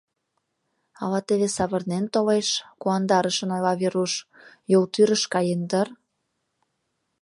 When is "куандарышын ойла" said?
2.81-3.73